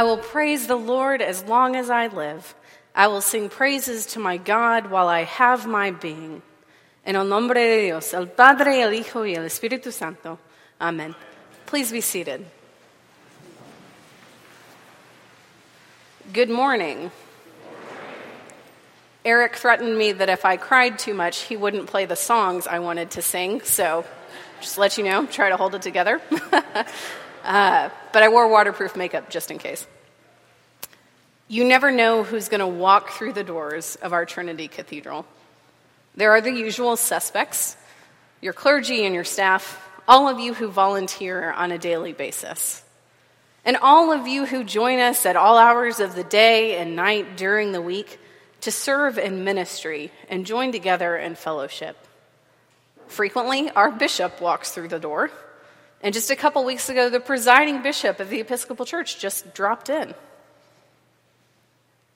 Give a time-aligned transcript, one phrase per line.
[0.00, 2.54] I will praise the Lord as long as I live.
[2.94, 6.40] I will sing praises to my God while I have my being.
[7.04, 10.38] En el nombre de Dios, el Padre, el Hijo y el Espíritu Santo.
[10.80, 11.14] Amen.
[11.66, 12.46] Please be seated.
[16.32, 17.10] Good morning.
[19.22, 22.78] Eric threatened me that if I cried too much, he wouldn't play the songs I
[22.78, 24.06] wanted to sing, so
[24.62, 26.22] just let you know, try to hold it together.
[27.44, 29.86] uh, but I wore waterproof makeup just in case.
[31.48, 35.26] You never know who's going to walk through the doors of our Trinity Cathedral.
[36.14, 37.76] There are the usual suspects
[38.40, 42.82] your clergy and your staff, all of you who volunteer on a daily basis,
[43.64, 47.36] and all of you who join us at all hours of the day and night
[47.36, 48.18] during the week
[48.62, 51.96] to serve in ministry and join together in fellowship.
[53.08, 55.30] Frequently, our bishop walks through the door,
[56.02, 59.90] and just a couple weeks ago, the presiding bishop of the Episcopal Church just dropped
[59.90, 60.14] in.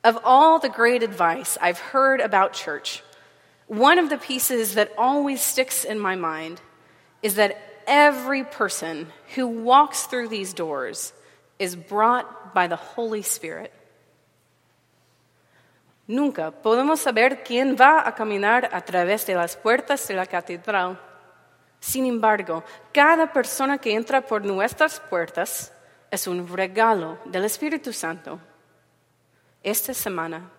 [0.03, 3.03] Of all the great advice I've heard about church,
[3.67, 6.61] one of the pieces that always sticks in my mind
[7.23, 11.13] is that every person who walks through these doors
[11.59, 13.73] is brought by the Holy Spirit.
[16.07, 20.99] Nunca podemos saber quién va a caminar a través de las puertas de la catedral.
[21.85, 25.71] Sin embargo, cada persona que entra por nuestras puertas
[26.11, 28.41] es un regalo del Espíritu Santo.
[29.63, 30.51] Esta semana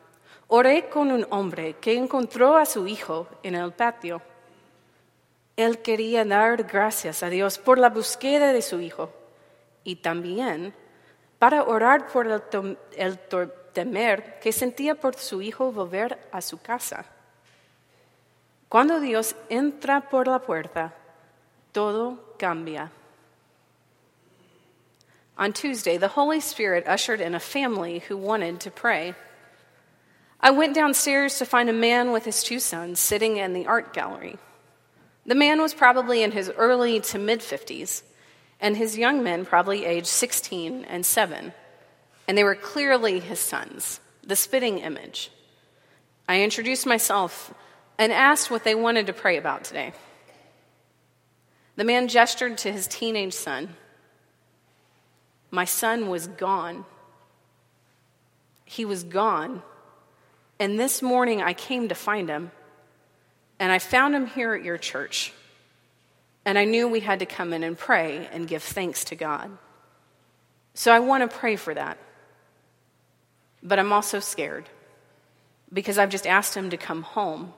[0.49, 4.21] Oré con un hombre que encontró a su hijo en el patio.
[5.57, 9.09] Él quería dar gracias a Dios por la búsqueda de su hijo
[9.83, 10.75] y también
[11.39, 13.19] para orar por el,
[13.73, 17.05] temer que sentía por su hijo volver a su casa.
[18.69, 20.93] Cuando Dios entra por la puerta,
[21.75, 22.89] todo cambia.
[25.37, 29.13] On Tuesday, the Holy Spirit ushered in a family who wanted to pray.
[30.39, 33.93] I went downstairs to find a man with his two sons sitting in the art
[33.93, 34.37] gallery.
[35.25, 38.03] The man was probably in his early to mid 50s,
[38.61, 41.51] and his young men probably aged 16 and 7.
[42.25, 45.29] And they were clearly his sons, the spitting image.
[46.29, 47.53] I introduced myself
[47.97, 49.91] and asked what they wanted to pray about today.
[51.75, 53.75] The man gestured to his teenage son.
[55.51, 56.85] My son was gone.
[58.65, 59.61] He was gone
[60.59, 62.51] and this morning I came to find him,
[63.59, 65.33] and I found him here at your church.
[66.45, 69.49] And I knew we had to come in and pray and give thanks to God.
[70.75, 71.97] So I want to pray for that.
[73.63, 74.69] But I'm also scared
[75.73, 77.53] because I've just asked him to come home,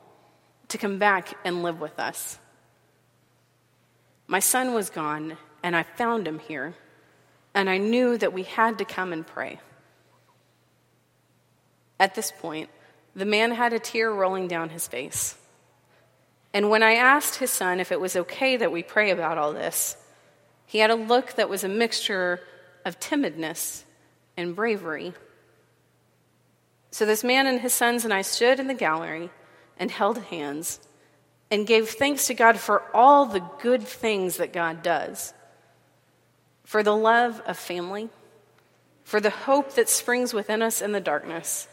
[0.69, 2.39] to come back and live with us.
[4.27, 6.75] My son was gone, and I found him here,
[7.53, 9.59] and I knew that we had to come and pray.
[11.99, 12.69] At this point,
[13.15, 15.35] the man had a tear rolling down his face.
[16.53, 19.53] And when I asked his son if it was okay that we pray about all
[19.53, 19.97] this,
[20.65, 22.41] he had a look that was a mixture
[22.85, 23.83] of timidness
[24.35, 25.13] and bravery.
[26.91, 29.29] So this man and his sons and I stood in the gallery
[29.77, 30.79] and held hands
[31.49, 35.33] and gave thanks to God for all the good things that God does
[36.65, 38.09] for the love of family,
[39.05, 41.69] for the hope that springs within us in the darkness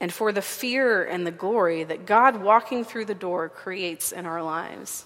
[0.00, 4.24] and for the fear and the glory that God walking through the door creates in
[4.24, 5.04] our lives.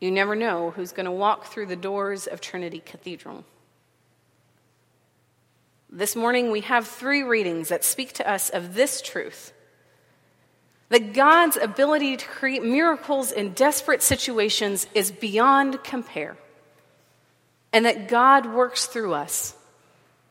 [0.00, 3.44] You never know who's going to walk through the doors of Trinity Cathedral.
[5.90, 9.52] This morning, we have three readings that speak to us of this truth
[10.90, 16.36] that God's ability to create miracles in desperate situations is beyond compare,
[17.72, 19.54] and that God works through us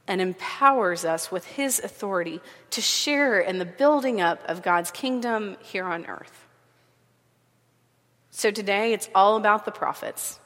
[0.08, 2.40] and empowers us with his authority
[2.72, 6.46] to share in the building up of God's kingdom here on earth.
[8.32, 10.40] So today it's all about the prophets,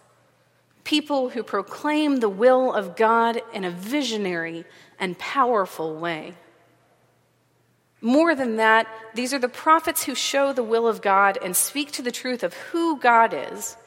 [0.84, 4.66] people who proclaim the will of God in a visionary
[5.00, 6.34] and powerful way.
[8.02, 11.92] More than that, these are the prophets who show the will of God and speak
[11.94, 13.78] to the truth of who God is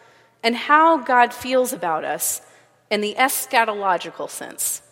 [0.43, 2.40] and how God feels about us
[2.90, 4.82] in the eschatological sense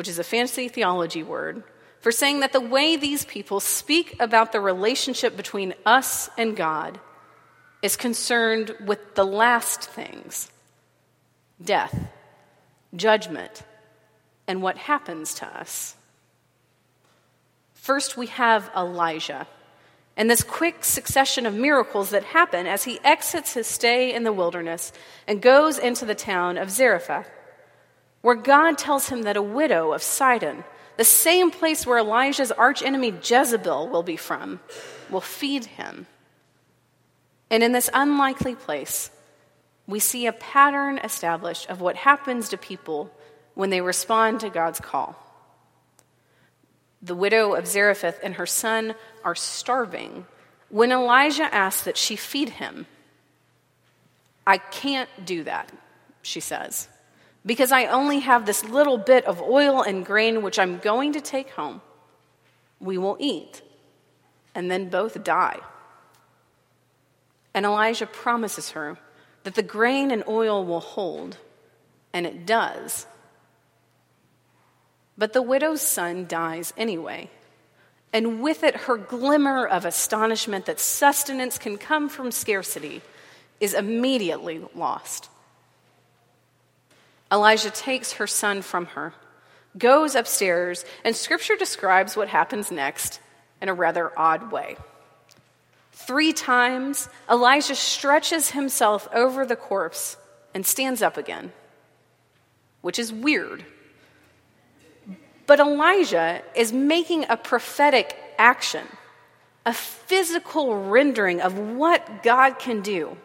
[0.00, 1.62] which is a fancy theology word,
[2.00, 6.98] for saying that the way these people speak about the relationship between us and God
[7.82, 10.50] is concerned with the last things
[11.62, 11.94] death,
[12.96, 13.62] judgment,
[14.46, 15.94] and what happens to us.
[17.80, 19.46] First, we have Elijah
[20.20, 24.34] and this quick succession of miracles that happen as he exits his stay in the
[24.34, 24.92] wilderness
[25.26, 27.26] and goes into the town of Zarephath.
[28.20, 30.62] where God tells him that a widow of Sidon,
[30.98, 34.60] the same place where Elijah's archenemy Jezebel will be from,
[35.08, 36.06] will feed him.
[37.48, 39.10] And in this unlikely place,
[39.86, 43.10] we see a pattern established of what happens to people
[43.54, 45.29] when they respond to God's call.
[47.02, 48.94] The widow of Zarephath and her son
[49.24, 50.26] are starving
[50.68, 52.86] when Elijah asks that she feed him.
[54.46, 55.72] I can't do that,
[56.22, 56.88] she says,
[57.44, 61.20] because I only have this little bit of oil and grain which I'm going to
[61.20, 61.80] take home.
[62.80, 63.62] We will eat,
[64.54, 65.60] and then both die.
[67.54, 68.98] And Elijah promises her
[69.42, 71.38] that the grain and oil will hold,
[72.12, 73.06] and it does.
[75.20, 77.28] But the widow's son dies anyway,
[78.10, 83.02] and with it her glimmer of astonishment that sustenance can come from scarcity
[83.60, 85.28] is immediately lost.
[87.30, 89.12] Elijah takes her son from her,
[89.76, 93.20] goes upstairs, and scripture describes what happens next
[93.60, 94.78] in a rather odd way.
[95.92, 100.16] Three times, Elijah stretches himself over the corpse
[100.54, 101.52] and stands up again,
[102.80, 103.66] which is weird.
[105.50, 108.86] But Elijah is making a prophetic action,
[109.66, 113.16] a physical rendering of what God can do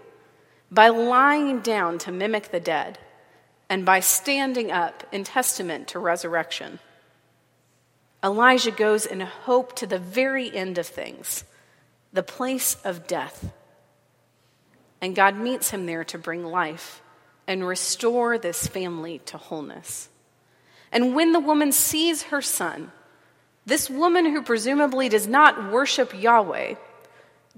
[0.71, 2.97] by lying down to mimic the dead
[3.69, 6.79] and by standing up in testament to resurrection.
[8.23, 11.43] Elijah goes in hope to the very end of things
[12.11, 13.53] the place of death.
[14.99, 17.03] And God meets him there to bring life
[17.45, 20.09] and restore this family to wholeness.
[20.95, 22.93] And when the woman sees her son,
[23.65, 26.75] this woman who presumably does not worship Yahweh,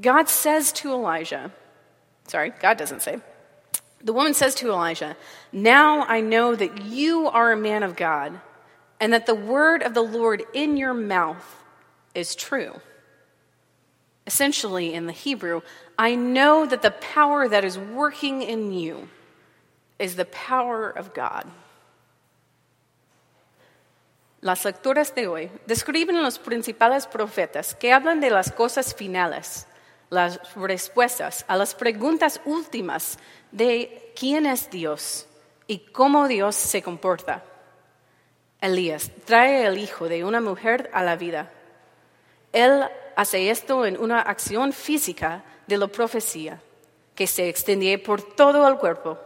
[0.01, 1.51] God says to Elijah,
[2.27, 3.19] sorry, God doesn't say,
[4.03, 5.15] the woman says to Elijah,
[5.51, 8.41] Now I know that you are a man of God,
[8.99, 11.63] and that the word of the Lord in your mouth
[12.15, 12.81] is true.
[14.25, 15.61] Essentially, in the Hebrew,
[15.95, 19.09] I know that the power that is working in you
[19.99, 21.45] is the power of God.
[24.39, 29.65] Las lecturas de hoy describen los principales profetas que hablan de las cosas finales,
[30.09, 33.17] las respuestas a las preguntas últimas
[33.51, 35.27] de quién es Dios
[35.65, 37.43] y cómo Dios se comporta.
[38.61, 41.51] Elías trae el hijo de una mujer a la vida.
[42.53, 42.83] Él
[43.15, 46.61] hace esto en una acción física de la profecía,
[47.15, 49.17] que se extiende por todo el cuerpo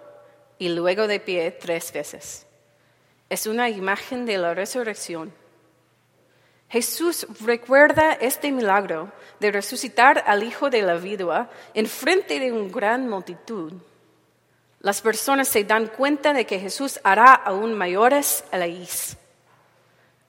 [0.58, 2.48] y luego de pie tres veces.
[3.32, 5.34] Es una imagen de la resurrección.
[6.68, 12.70] Jesús recuerda este milagro de resucitar al hijo de la viuda en frente de una
[12.70, 13.72] gran multitud.
[14.82, 19.16] Las personas se dan cuenta de que Jesús hará aún mayores leyes.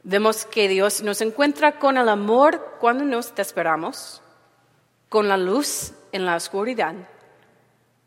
[0.05, 4.23] Vemos que Dios nos encuentra con el amor cuando nos desesperamos,
[5.09, 6.95] con la luz en la oscuridad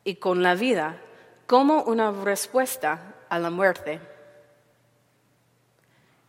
[0.06, 1.02] y con la vida
[1.48, 4.15] como una respuesta a la muerte.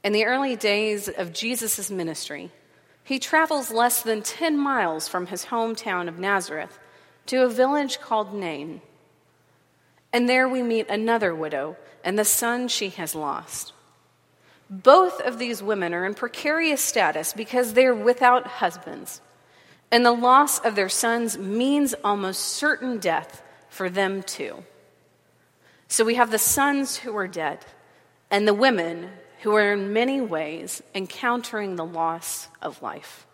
[0.07, 2.53] In the early days of Jesus' ministry,
[3.03, 6.79] he travels less than 10 miles from his hometown of Nazareth
[7.27, 8.83] to a village called Nain.
[10.13, 13.73] And there we meet another widow and the son she has lost.
[14.71, 19.21] Both of these women are in precarious status because they're without husbands,
[19.91, 24.63] and the loss of their sons means almost certain death for them too.
[25.89, 27.67] So we have the sons who are dead,
[28.31, 29.11] and the women
[29.43, 33.27] who are in many ways encountering the loss of life.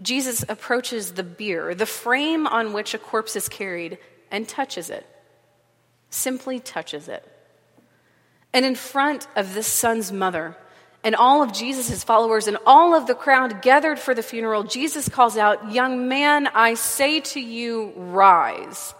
[0.00, 3.98] Jesus approaches the bier, the frame on which a corpse is carried,
[4.30, 5.06] and touches it,
[6.10, 7.26] simply touches it.
[8.52, 10.56] And in front of this son's mother
[11.04, 15.08] and all of Jesus' followers and all of the crowd gathered for the funeral, Jesus
[15.08, 18.94] calls out, Young man, I say to you, rise.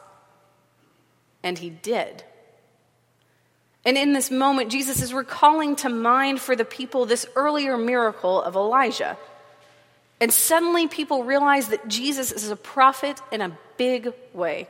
[1.42, 2.24] And he did.
[3.84, 8.40] And in this moment, Jesus is recalling to mind for the people this earlier miracle
[8.40, 9.16] of Elijah.
[10.20, 14.68] And suddenly people realize that Jesus is a prophet in a big way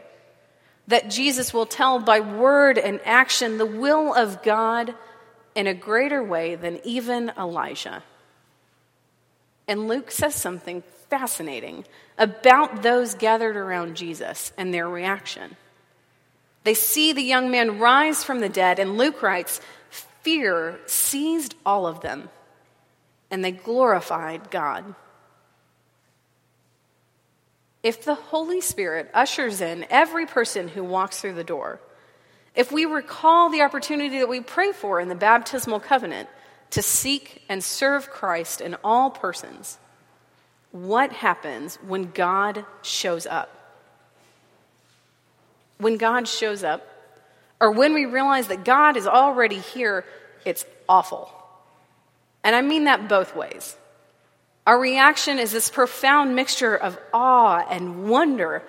[0.89, 4.95] that Jesus will tell by word and action the will of God
[5.55, 8.03] in a greater way than even Elijah.
[9.69, 11.85] And Luke says something fascinating
[12.19, 15.57] about those gathered around Jesus and their reaction.
[16.65, 19.61] They see the young man rise from the dead, and Luke writes,
[20.23, 22.29] Fear seized all of them,
[23.31, 24.95] and they glorified God.
[27.83, 31.81] If the Holy Spirit ushers in every person who walks through the door,
[32.55, 36.29] if we recall the opportunity that we pray for in the baptismal covenant
[36.71, 39.79] to seek and serve Christ in all persons,
[40.71, 43.62] what happens when God shows up?
[45.83, 46.87] When God shows up,
[47.61, 50.05] or when we realize that God is already here,
[50.45, 51.29] it's awful.
[52.45, 53.77] And I mean that both ways.
[54.65, 58.63] Our reaction is this profound mixture of awe and wonder,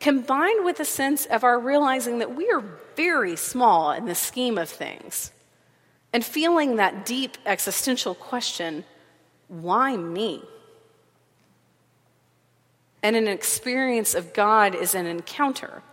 [0.00, 2.64] combined with a sense of our realizing that we are
[2.96, 5.30] very small in the scheme of things,
[6.12, 8.84] and feeling that deep existential question
[9.46, 10.42] why me?
[13.04, 15.84] And an experience of God is an encounter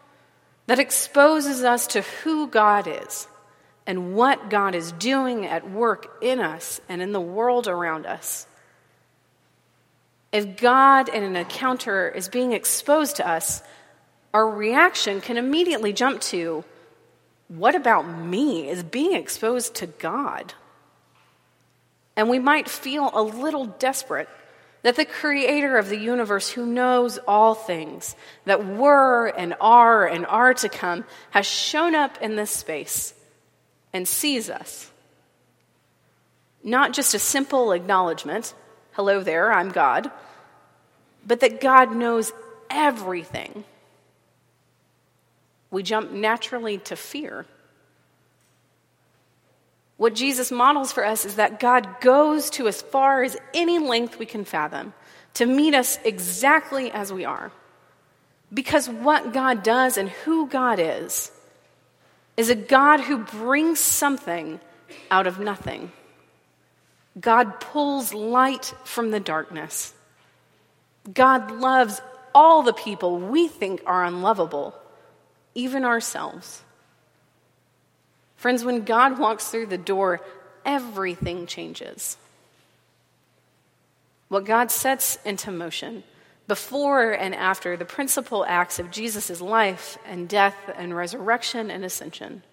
[0.67, 3.27] that exposes us to who God is
[3.85, 8.47] and what God is doing at work in us and in the world around us.
[10.31, 13.61] If God in an encounter is being exposed to us,
[14.33, 16.63] our reaction can immediately jump to,
[17.49, 20.53] What about me is being exposed to God?
[22.15, 24.29] And we might feel a little desperate
[24.83, 30.25] that the creator of the universe, who knows all things that were and are and
[30.25, 33.13] are to come, has shown up in this space
[33.93, 34.91] and sees us.
[36.63, 38.53] Not just a simple acknowledgement,
[38.91, 40.11] hello there, I'm God,
[41.25, 42.31] but that God knows
[42.69, 43.63] everything.
[45.71, 47.45] We jump naturally to fear.
[50.03, 54.19] What Jesus models for us is that God goes to as far as any length
[54.19, 54.93] we can fathom
[55.35, 57.53] to meet us exactly as we are.
[58.53, 61.31] Because what God does and who God is,
[62.35, 64.59] is a God who brings something
[65.09, 65.93] out of nothing.
[67.17, 69.93] God pulls light from the darkness.
[71.13, 72.01] God loves
[72.35, 74.75] all the people we think are unlovable,
[75.55, 76.61] even ourselves.
[78.43, 80.19] Friends, when God walks through the door,
[80.65, 82.17] everything changes.
[84.27, 86.03] What God sets into motion
[86.45, 92.43] before and after the principal acts of Jesus' life and death and resurrection and ascension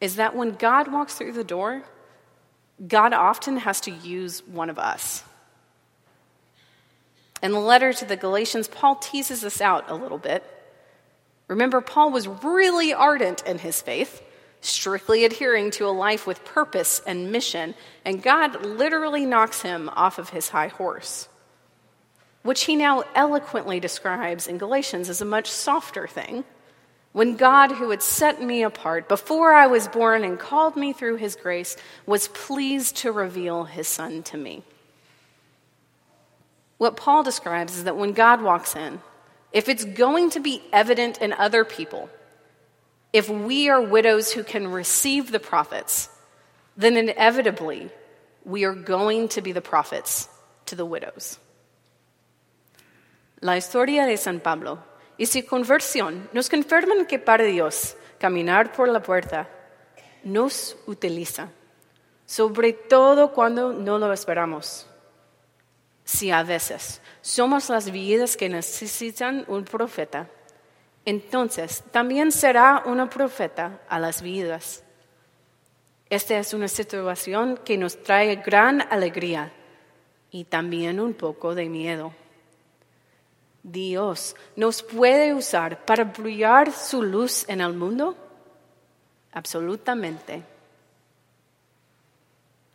[0.00, 1.82] is that when God walks through the door,
[2.86, 5.24] God often has to use one of us.
[7.42, 10.44] In the letter to the Galatians, Paul teases this out a little bit.
[11.48, 14.22] Remember, Paul was really ardent in his faith,
[14.60, 20.18] strictly adhering to a life with purpose and mission, and God literally knocks him off
[20.18, 21.28] of his high horse,
[22.42, 26.44] which he now eloquently describes in Galatians as a much softer thing.
[27.12, 31.16] When God, who had set me apart before I was born and called me through
[31.16, 34.62] his grace, was pleased to reveal his son to me.
[36.78, 39.00] What Paul describes is that when God walks in,
[39.50, 42.10] if it's going to be evident in other people,
[43.16, 46.10] if we are widows who can receive the prophets,
[46.76, 47.88] then inevitably
[48.44, 50.28] we are going to be the prophets
[50.66, 51.38] to the widows.
[53.40, 54.78] La historia de San Pablo
[55.18, 59.48] y su conversión nos confirman que para Dios caminar por la puerta
[60.22, 61.48] nos utiliza,
[62.26, 64.86] sobre todo cuando no lo esperamos.
[66.04, 70.28] Si a veces somos las vidas que necesitan un profeta,
[71.06, 74.82] entonces también será una profeta a las vidas.
[76.10, 79.52] Esta es una situación que nos trae gran alegría
[80.30, 82.12] y también un poco de miedo.
[83.62, 88.16] Dios nos puede usar para brillar su luz en el mundo?
[89.32, 90.42] Absolutamente.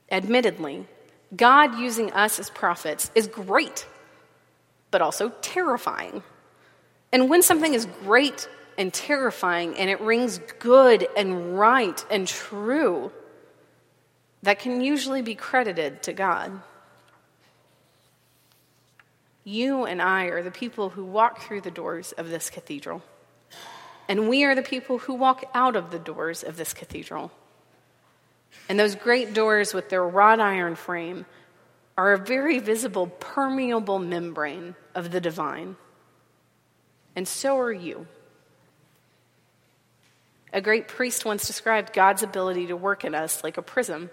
[0.10, 0.86] Admittedly,
[1.36, 3.86] God using us as prophets is great,
[4.90, 6.24] but also terrifying.
[7.12, 13.12] And when something is great and terrifying and it rings good and right and true,
[14.44, 16.62] that can usually be credited to God.
[19.44, 23.02] You and I are the people who walk through the doors of this cathedral.
[24.08, 27.32] And we are the people who walk out of the doors of this cathedral.
[28.70, 31.26] And those great doors with their wrought iron frame
[31.98, 35.76] are a very visible, permeable membrane of the divine.
[37.16, 38.08] And so are you.
[40.54, 44.10] A great priest once described God's ability to work in us like a prism,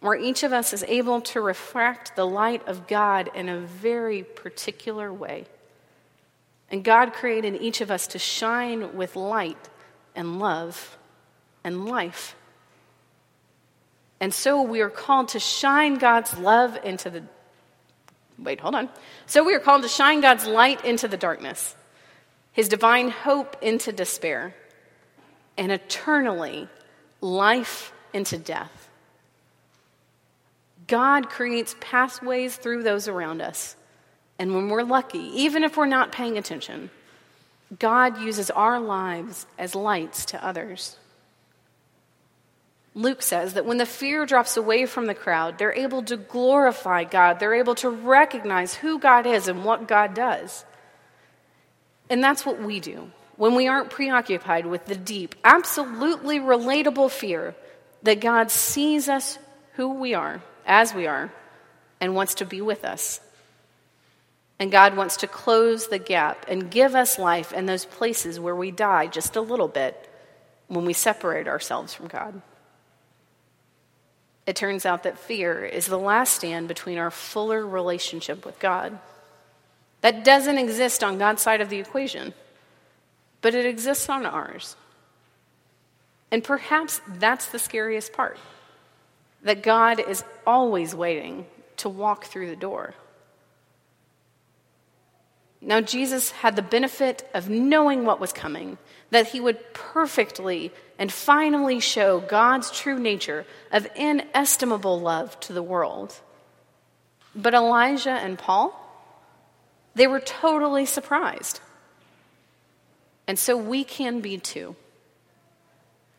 [0.00, 4.22] where each of us is able to refract the light of God in a very
[4.22, 5.46] particular way.
[6.70, 9.68] And God created each of us to shine with light
[10.14, 10.96] and love
[11.64, 12.36] and life.
[14.20, 17.22] And so we are called to shine God's love into the.
[18.38, 18.88] Wait, hold on.
[19.26, 21.74] So we are called to shine God's light into the darkness,
[22.58, 24.52] his divine hope into despair,
[25.56, 26.66] and eternally
[27.20, 28.88] life into death.
[30.88, 33.76] God creates pathways through those around us.
[34.40, 36.90] And when we're lucky, even if we're not paying attention,
[37.78, 40.96] God uses our lives as lights to others.
[42.92, 47.04] Luke says that when the fear drops away from the crowd, they're able to glorify
[47.04, 47.38] God.
[47.38, 50.64] They're able to recognize who God is and what God does.
[52.10, 57.54] And that's what we do when we aren't preoccupied with the deep, absolutely relatable fear
[58.02, 59.38] that God sees us
[59.74, 61.32] who we are, as we are,
[62.00, 63.20] and wants to be with us.
[64.58, 68.56] And God wants to close the gap and give us life in those places where
[68.56, 70.10] we die just a little bit
[70.66, 72.42] when we separate ourselves from God.
[74.46, 78.98] It turns out that fear is the last stand between our fuller relationship with God.
[80.00, 82.34] That doesn't exist on God's side of the equation
[83.40, 84.76] but it exists on ours.
[86.30, 88.38] And perhaps that's the scariest part
[89.42, 92.94] that God is always waiting to walk through the door.
[95.60, 98.78] Now, Jesus had the benefit of knowing what was coming,
[99.10, 105.62] that he would perfectly and finally show God's true nature of inestimable love to the
[105.62, 106.14] world.
[107.34, 108.77] But Elijah and Paul,
[109.98, 111.60] they were totally surprised.
[113.26, 114.76] And so we can be too.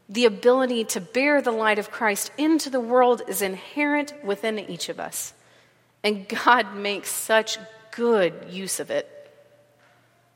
[0.10, 4.90] The ability to bear the light of Christ into the world is inherent within each
[4.90, 5.34] of us.
[6.04, 7.58] And God makes such
[7.92, 9.08] good use of it.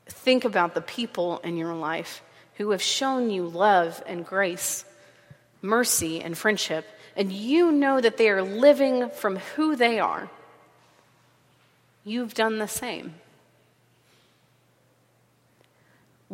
[0.06, 2.22] Think about the people in your life
[2.54, 4.86] who have shown you love and grace,
[5.60, 10.30] mercy and friendship, and you know that they are living from who they are.
[12.04, 13.14] You've done the same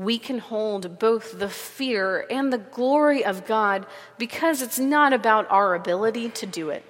[0.01, 3.85] we can hold both the fear and the glory of God
[4.17, 6.83] because it's not about our ability to do it,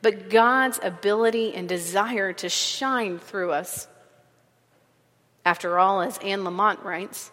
[0.00, 3.88] but God's ability and desire to shine through us.
[5.44, 7.32] After all, as Anne Lamott writes,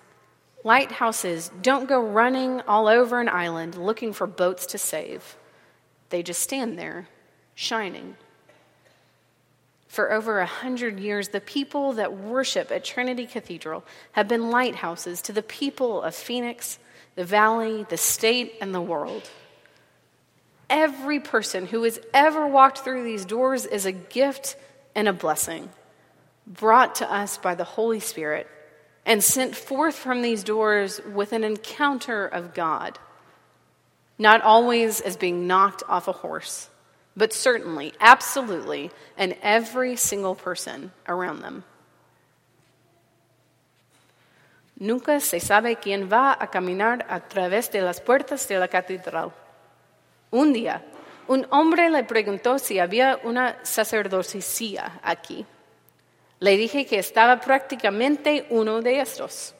[0.64, 5.38] lighthouses don't go running all over an island looking for boats to save,
[6.10, 7.08] they just stand there,
[7.54, 8.16] shining.
[9.94, 15.22] For over a hundred years, the people that worship at Trinity Cathedral have been lighthouses
[15.22, 16.80] to the people of Phoenix,
[17.14, 19.30] the valley, the state, and the world.
[20.68, 24.56] Every person who has ever walked through these doors is a gift
[24.96, 25.70] and a blessing
[26.48, 28.48] brought to us by the Holy Spirit
[29.06, 32.98] and sent forth from these doors with an encounter of God,
[34.18, 36.72] not always as being knocked off a horse
[37.16, 41.64] but certainly, absolutely, and every single person around them.
[44.80, 49.32] Nunca se sabe quién va a caminar a través de las puertas de la catedral.
[50.32, 50.84] Un día,
[51.28, 55.46] un hombre le preguntó si había una sacerdotisa aquí.
[56.40, 59.56] Le dije que estaba prácticamente uno de estos.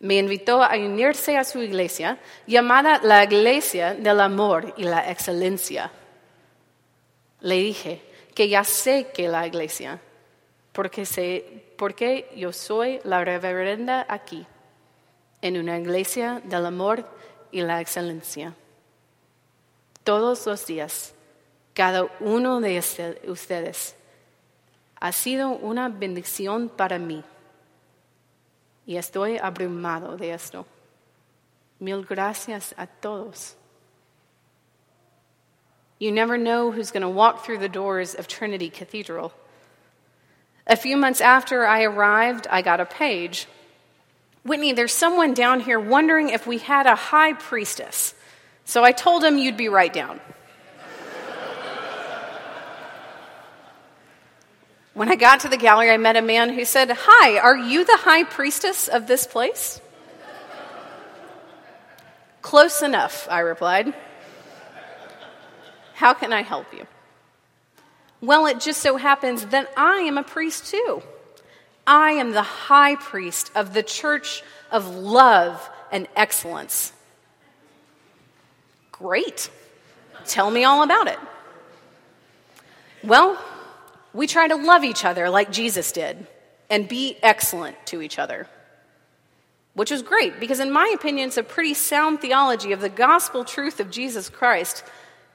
[0.00, 5.90] Me invitó a unirse a su iglesia, llamada la Iglesia del Amor y la Excelencia.
[7.40, 8.02] Le dije
[8.34, 10.00] que ya sé que la iglesia,
[10.72, 14.46] porque, sé, porque yo soy la reverenda aquí,
[15.42, 17.08] en una iglesia del amor
[17.50, 18.54] y la excelencia.
[20.04, 21.14] Todos los días,
[21.74, 23.96] cada uno de este, ustedes
[25.00, 27.22] ha sido una bendición para mí.
[28.86, 30.66] Y estoy abrumado de esto.
[31.78, 33.56] Mil gracias a todos.
[35.98, 39.32] You never know who's going to walk through the doors of Trinity Cathedral.
[40.66, 43.46] A few months after I arrived, I got a page.
[44.44, 48.14] Whitney, there's someone down here wondering if we had a high priestess.
[48.64, 50.20] So I told him you'd be right down.
[54.92, 57.84] when I got to the gallery, I met a man who said, Hi, are you
[57.84, 59.80] the high priestess of this place?
[62.42, 63.94] Close enough, I replied.
[65.96, 66.86] How can I help you?
[68.20, 71.02] Well, it just so happens that I am a priest too.
[71.86, 76.92] I am the high priest of the church of love and excellence.
[78.92, 79.48] Great.
[80.26, 81.18] Tell me all about it.
[83.02, 83.42] Well,
[84.12, 86.26] we try to love each other like Jesus did
[86.68, 88.48] and be excellent to each other.
[89.72, 93.46] Which is great because, in my opinion, it's a pretty sound theology of the gospel
[93.46, 94.84] truth of Jesus Christ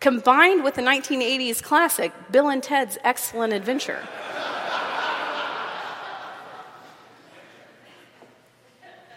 [0.01, 4.01] combined with the 1980s classic Bill and Ted's Excellent Adventure.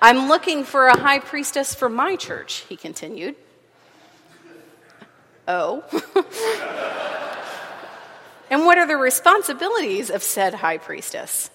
[0.01, 3.35] I'm looking for a high priestess for my church, he continued.
[5.49, 5.83] Oh.
[8.51, 11.51] and what are the responsibilities of said high priestess?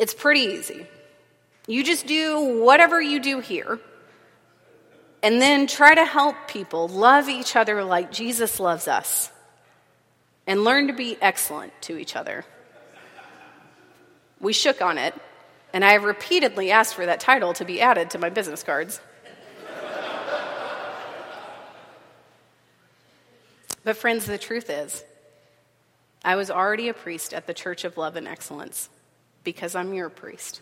[0.00, 0.88] It's pretty easy.
[1.68, 3.78] You just do whatever you do here,
[5.26, 9.32] and then try to help people love each other like Jesus loves us,
[10.46, 12.44] and learn to be excellent to each other.
[14.40, 15.14] We shook on it,
[15.72, 19.00] and I have repeatedly asked for that title to be added to my business cards.
[23.82, 25.02] but, friends, the truth is,
[26.24, 28.88] I was already a priest at the Church of Love and Excellence
[29.42, 30.60] because I'm your priest.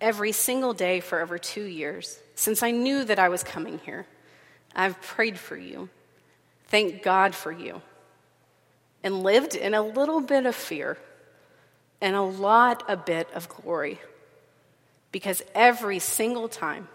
[0.00, 4.06] Every single day for over two years, since I knew that I was coming here,
[4.74, 5.88] I've prayed for you,
[6.66, 7.80] thanked God for you,
[9.02, 10.98] and lived in a little bit of fear
[12.00, 14.00] and a lot a bit of glory.
[15.12, 16.88] Because every single time,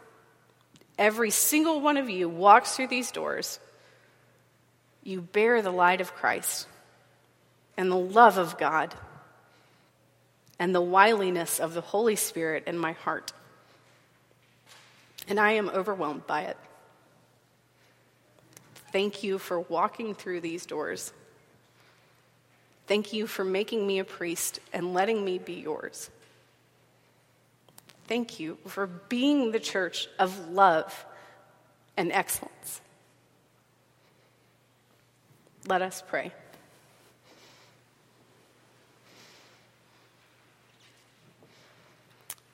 [0.97, 3.59] every single one of you walks through these doors,
[5.03, 6.67] you bear the light of Christ
[7.77, 8.93] and the love of God
[10.59, 13.31] and the wiliness of the Holy Spirit in my heart.
[15.27, 16.57] And I am overwhelmed by it.
[18.91, 21.13] Thank you for walking through these doors.
[22.87, 26.09] Thank you for making me a priest and letting me be yours.
[28.07, 31.05] Thank you for being the church of love
[31.95, 32.81] and excellence.
[35.67, 36.31] Let us pray.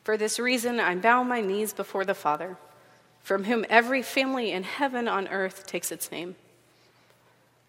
[0.05, 2.57] For this reason, I bow my knees before the Father,
[3.23, 6.35] from whom every family in heaven on earth takes its name.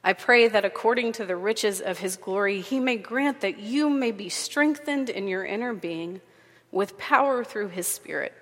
[0.05, 3.88] I pray that according to the riches of his glory, he may grant that you
[3.88, 6.20] may be strengthened in your inner being
[6.70, 8.35] with power through his Spirit,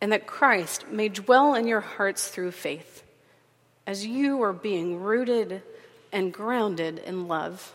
[0.00, 3.04] and that Christ may dwell in your hearts through faith,
[3.86, 5.60] as you are being rooted
[6.12, 7.74] and grounded in love.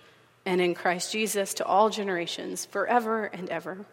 [0.45, 3.85] and in Christ Jesus to all generations, forever and ever.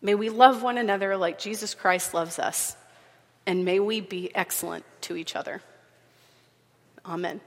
[0.00, 2.76] May we love one another like Jesus Christ loves us
[3.46, 5.62] and may we be excellent to each other.
[7.04, 7.40] Amen.